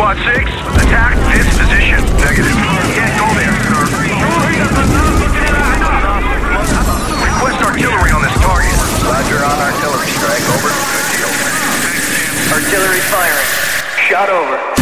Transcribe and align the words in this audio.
Squad 0.00 0.16
6, 0.16 0.32
attack 0.80 1.12
this 1.36 1.44
position. 1.60 2.00
Negative. 2.24 2.56
Can't 2.96 3.12
go 3.20 3.28
there. 3.36 3.52
Request 7.20 7.60
artillery 7.60 8.08
on 8.08 8.22
this 8.24 8.32
target. 8.40 8.72
Roger 9.04 9.44
on 9.44 9.60
artillery 9.60 10.08
strike, 10.16 10.40
over. 10.56 10.72
Artillery 12.48 13.00
firing. 13.12 13.48
Shot 14.08 14.30
over. 14.30 14.79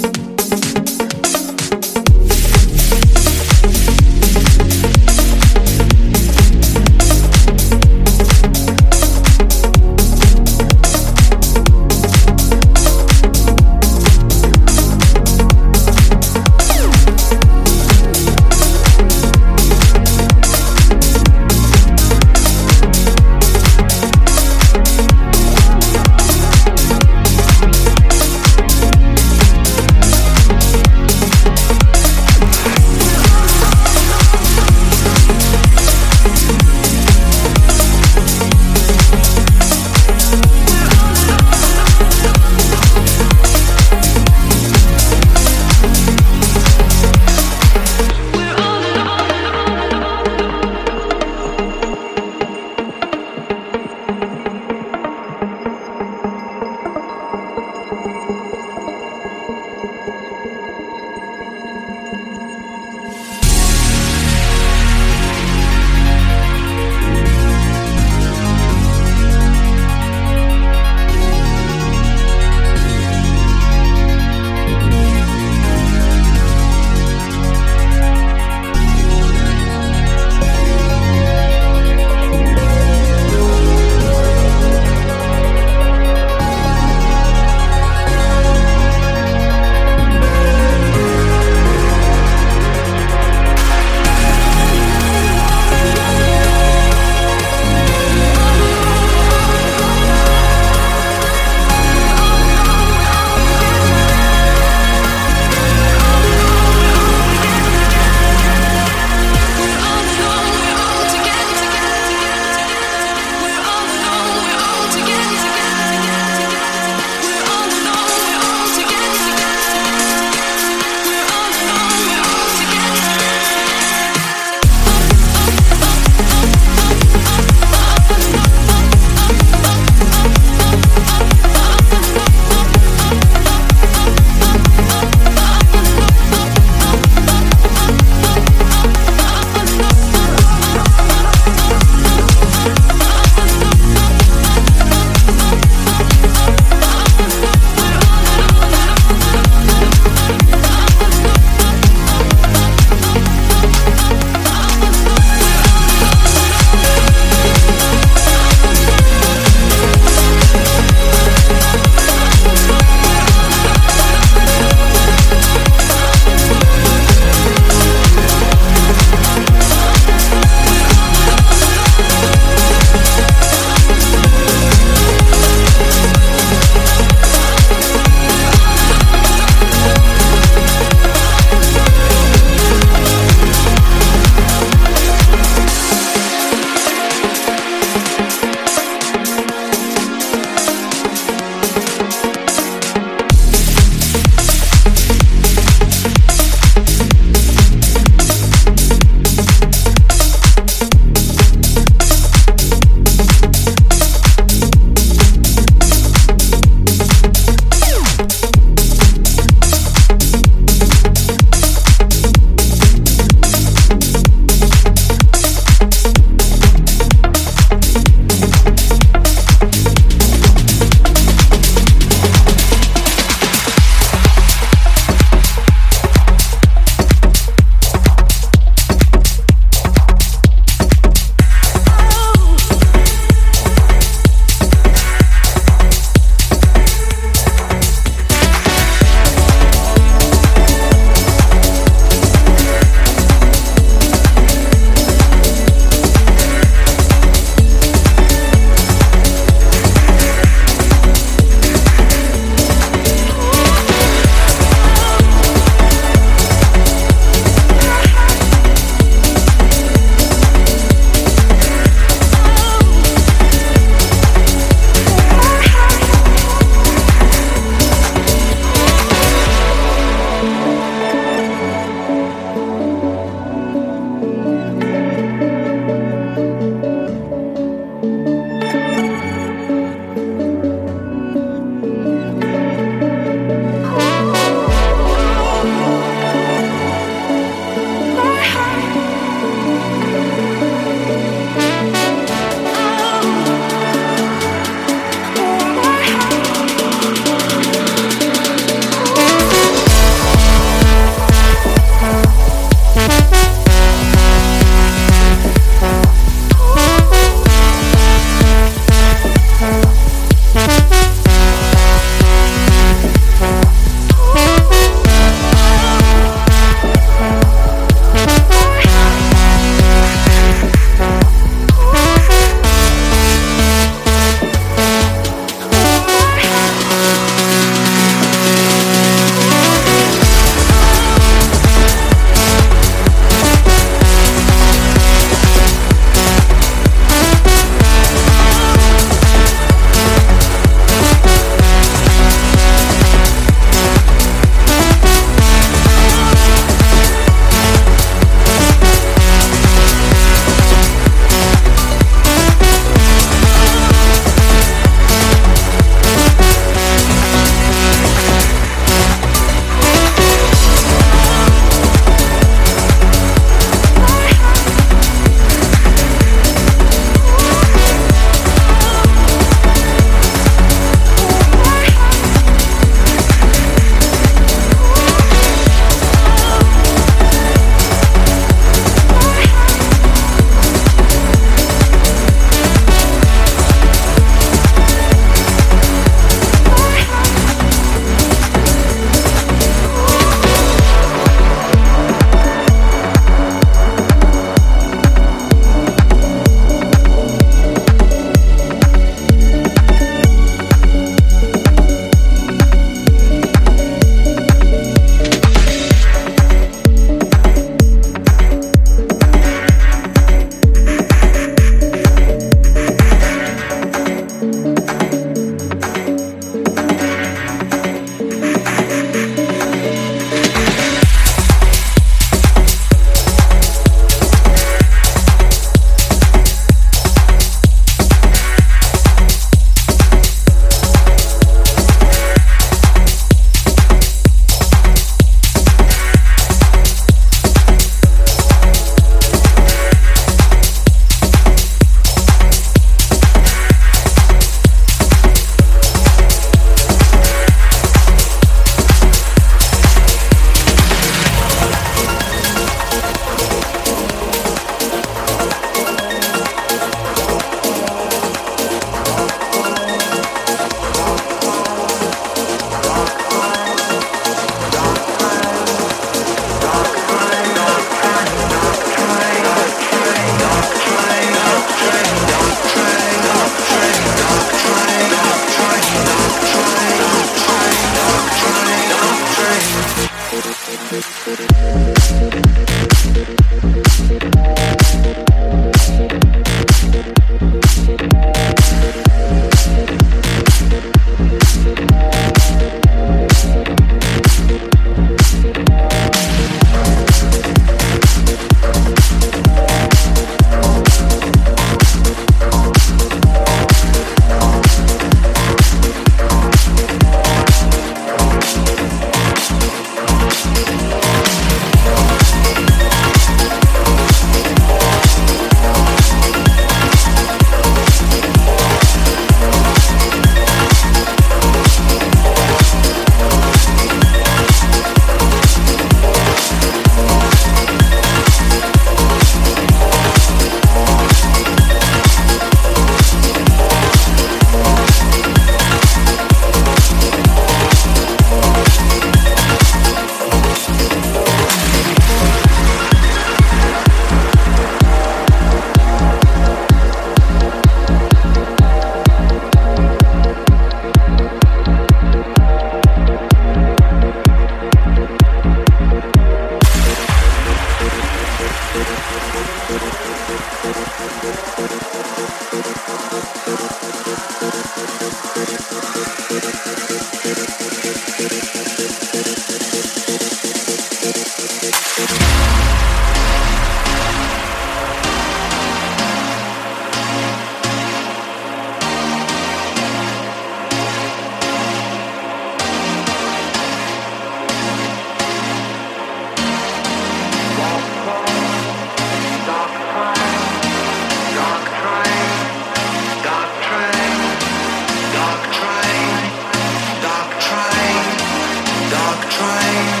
trying 599.31 600.00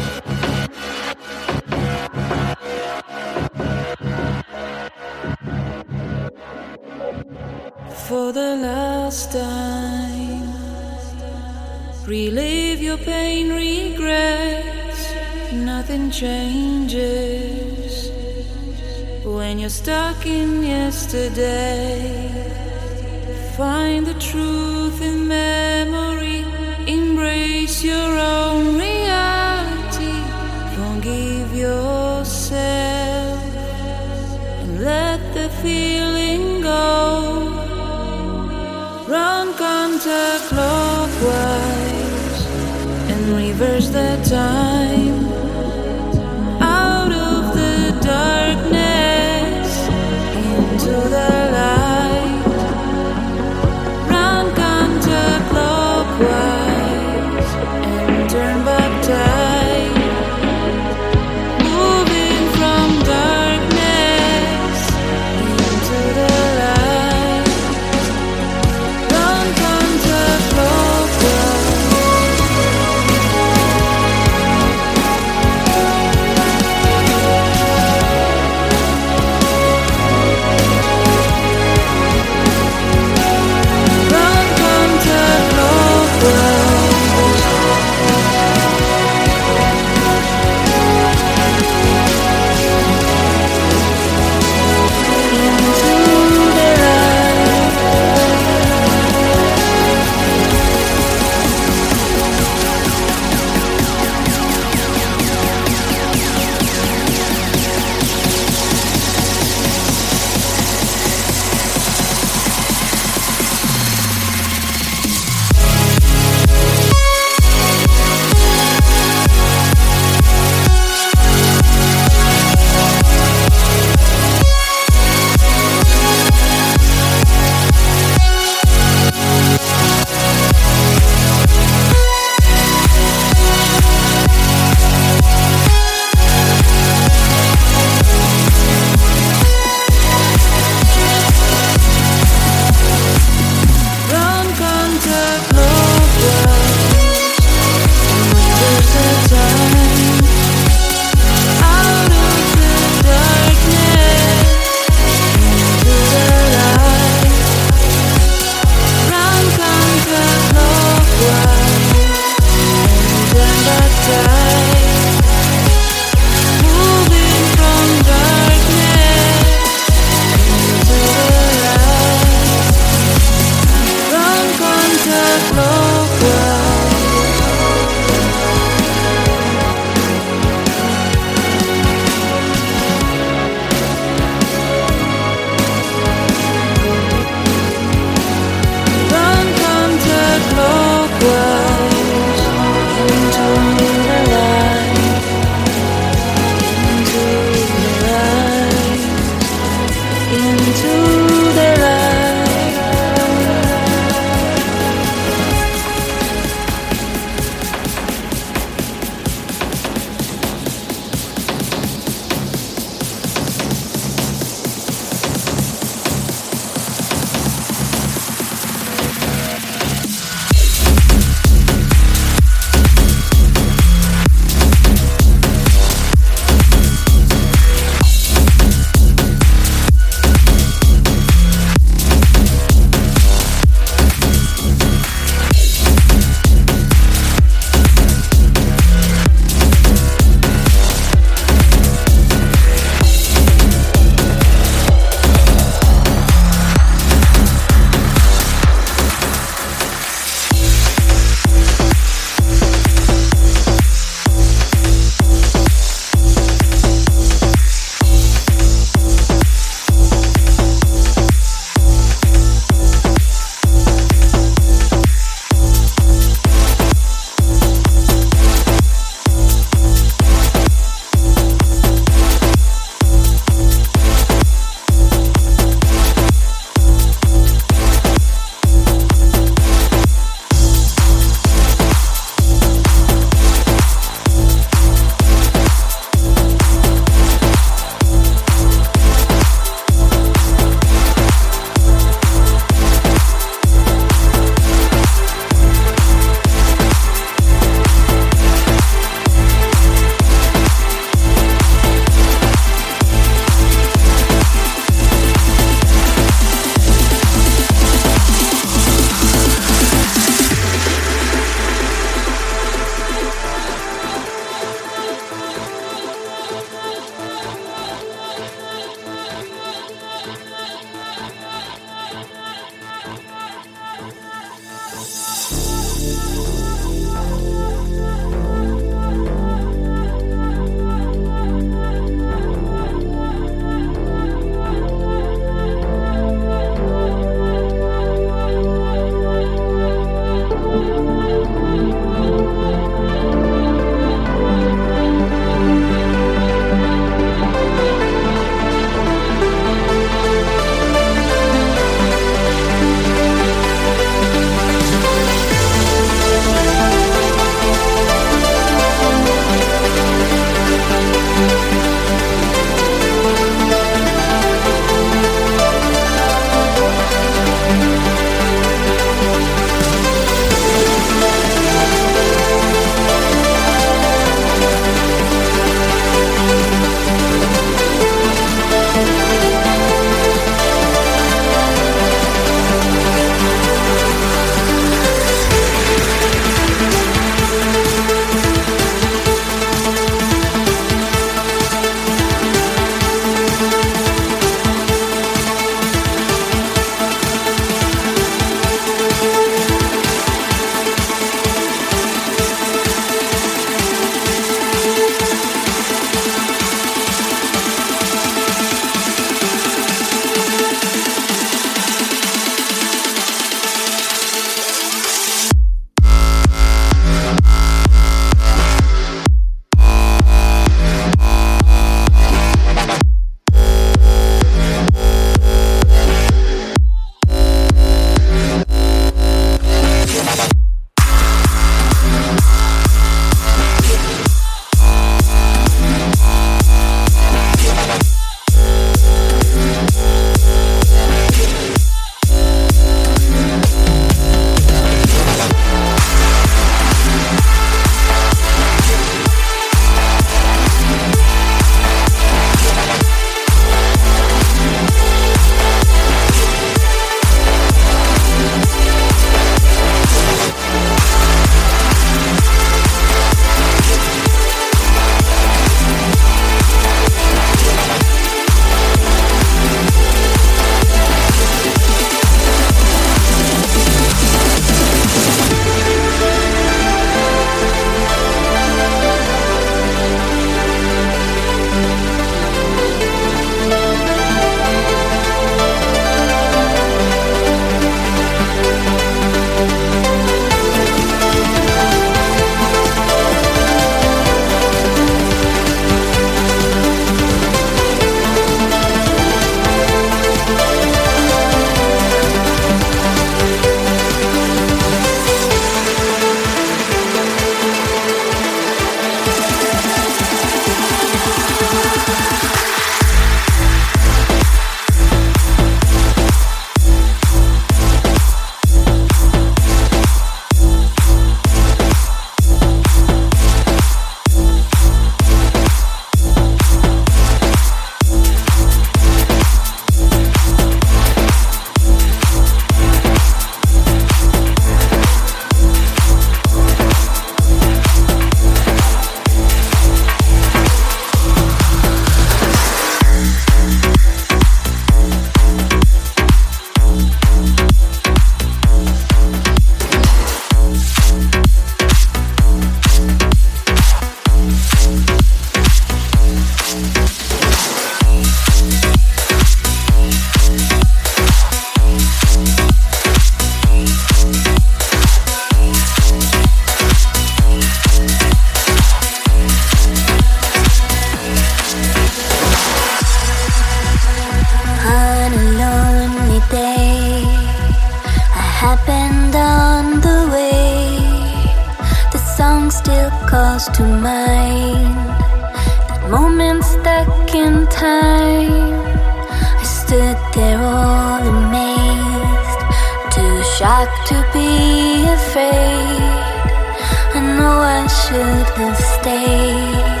the 598.56 598.74
stage. 598.74 600.00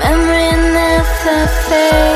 Memory 0.00 0.50
never 0.74 1.46
fades. 1.68 2.09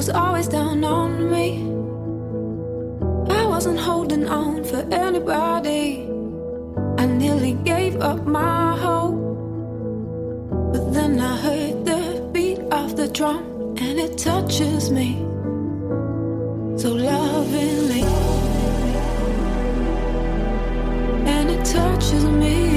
was 0.00 0.08
always 0.08 0.48
down 0.48 0.82
on 0.82 1.30
me. 1.30 1.46
I 3.38 3.44
wasn't 3.44 3.78
holding 3.78 4.26
on 4.26 4.64
for 4.64 4.80
anybody. 4.90 6.08
I 6.96 7.04
nearly 7.04 7.52
gave 7.52 8.00
up 8.00 8.24
my 8.24 8.78
hope. 8.78 9.20
But 10.72 10.94
then 10.94 11.20
I 11.20 11.36
heard 11.36 11.84
the 11.84 12.30
beat 12.32 12.60
of 12.80 12.96
the 12.96 13.08
drum 13.08 13.76
and 13.76 14.00
it 14.00 14.16
touches 14.16 14.90
me 14.90 15.18
so 16.78 16.88
lovingly. 16.94 18.04
And 21.34 21.50
it 21.50 21.62
touches 21.66 22.24
me. 22.24 22.69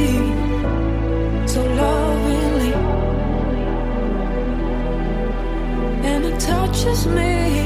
touches 6.40 7.06
me. 7.08 7.63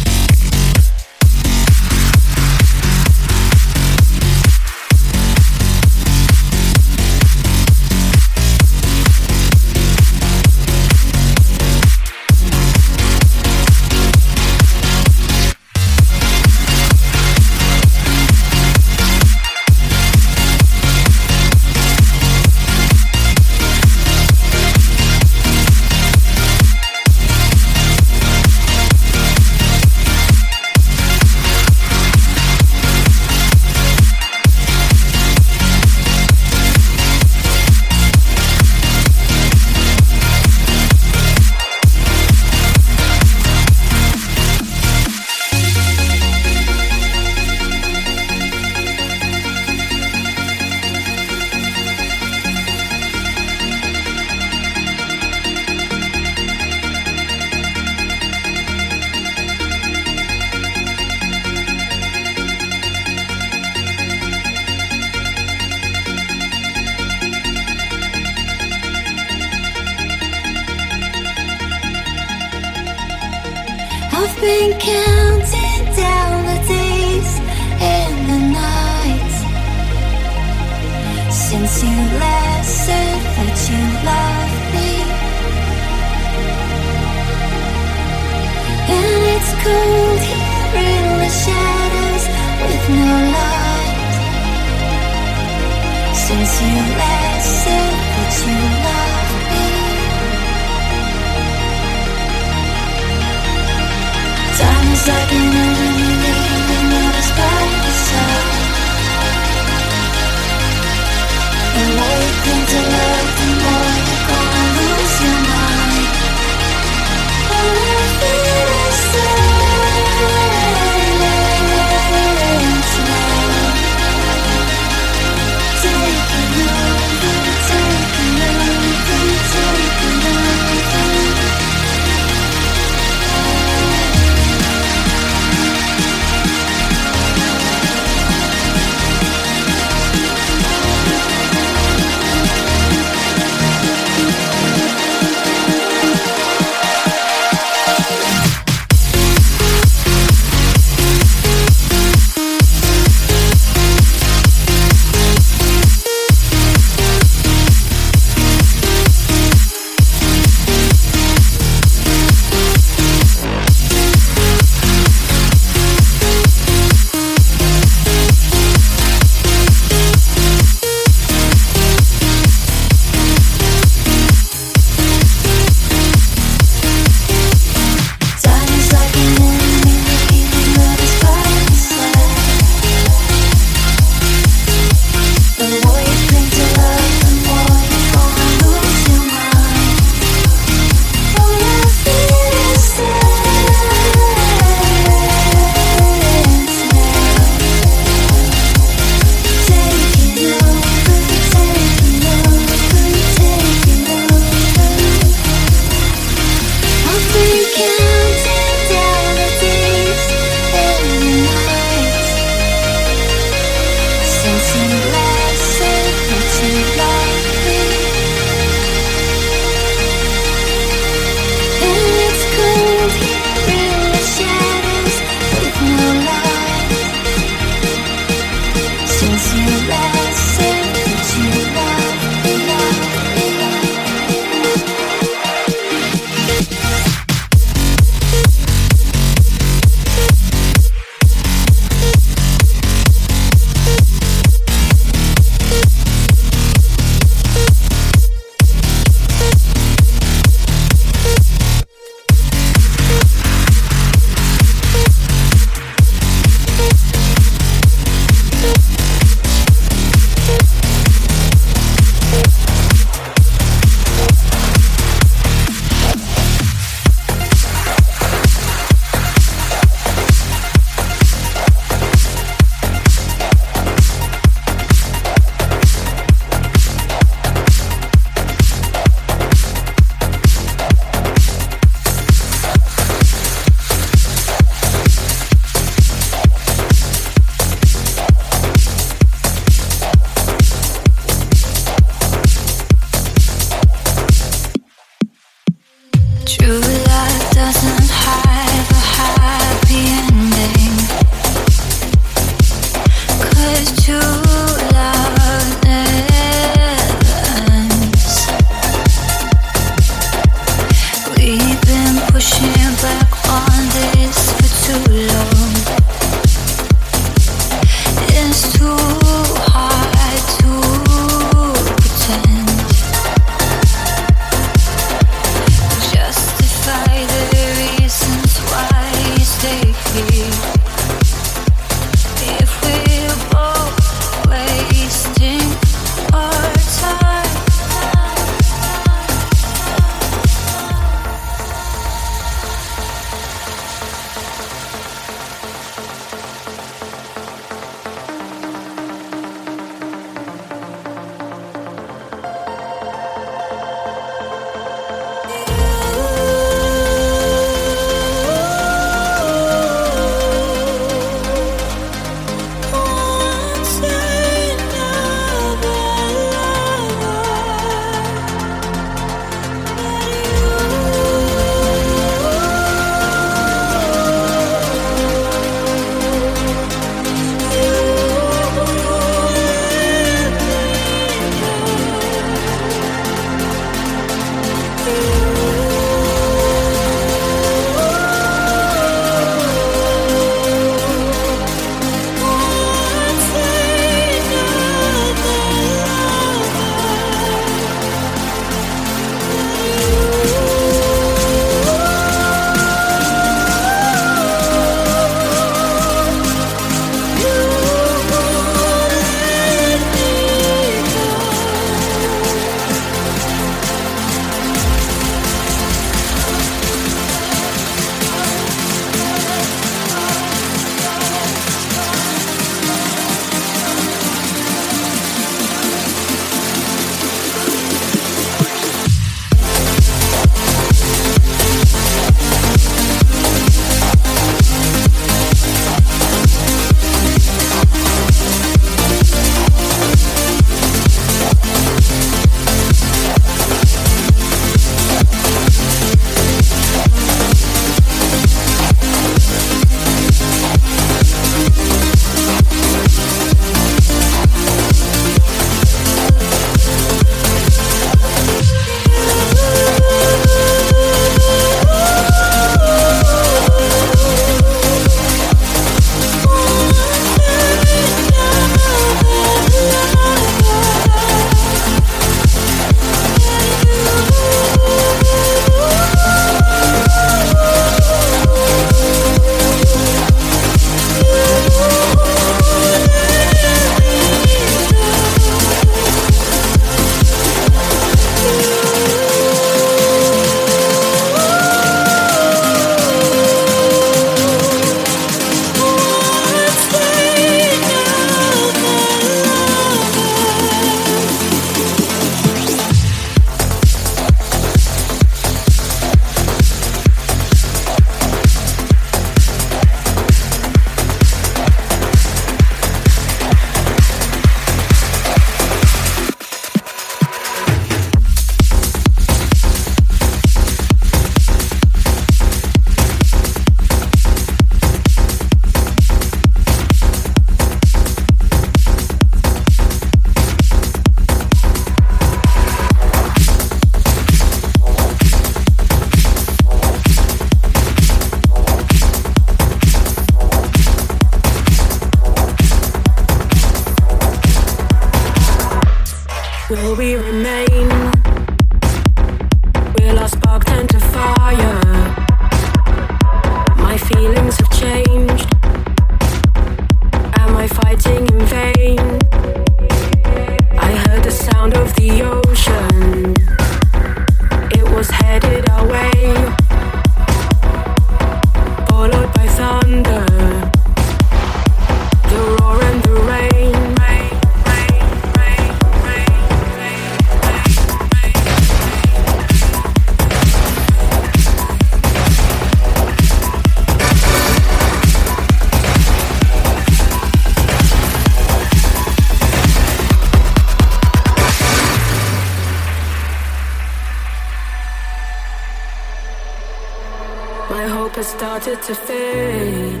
started 598.64 598.82
to 598.82 598.94
fade, 598.94 600.00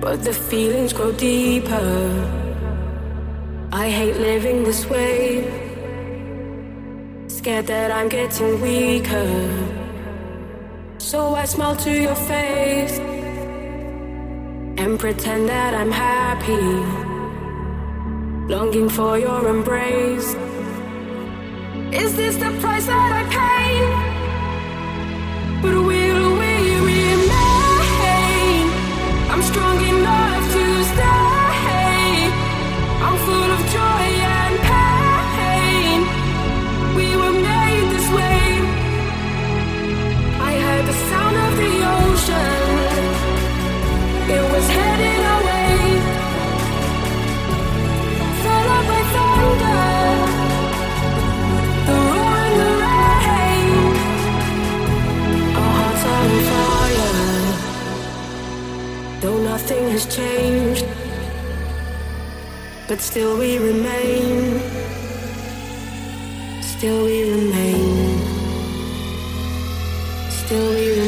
but 0.00 0.22
the 0.22 0.32
feelings 0.32 0.92
grow 0.92 1.10
deeper. 1.10 1.90
I 3.72 3.90
hate 3.90 4.16
living 4.16 4.62
this 4.62 4.86
way, 4.88 5.42
scared 7.26 7.66
that 7.66 7.90
I'm 7.90 8.08
getting 8.08 8.60
weaker. 8.60 9.28
So 10.98 11.34
I 11.34 11.46
smile 11.46 11.74
to 11.86 11.90
your 11.90 12.14
face 12.14 12.98
and 14.80 14.96
pretend 15.00 15.48
that 15.48 15.74
I'm 15.74 15.90
happy, 15.90 16.62
longing 18.54 18.88
for 18.88 19.18
your 19.18 19.48
embrace. 19.48 20.36
Is 21.92 22.14
this 22.14 22.36
the 22.36 22.50
price 22.60 22.86
that 22.86 23.10
I 23.20 23.22
pay? 23.38 23.70
But 25.62 25.74
we 25.88 25.99
Everything 59.70 59.92
has 59.92 60.16
changed, 60.16 60.84
but 62.88 63.00
still 63.00 63.38
we 63.38 63.56
remain. 63.58 64.58
Still 66.60 67.04
we 67.04 67.30
remain. 67.30 68.18
Still 70.28 70.70
we 70.70 70.90
remain. 70.90 70.99